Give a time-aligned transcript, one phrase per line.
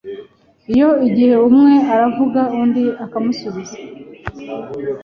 [0.73, 3.77] Iyo gihe umwe aravuga undi akamusuiza